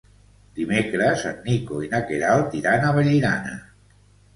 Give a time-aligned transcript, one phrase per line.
[0.59, 3.59] Dimecres en Nico i na Queralt iran a Vallirana.